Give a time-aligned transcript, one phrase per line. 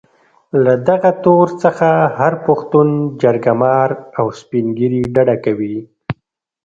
[0.63, 2.87] له دغه تور څخه هر پښتون
[3.21, 3.89] جرګه مار
[4.19, 5.77] او سپين ږيري ډډه کوي.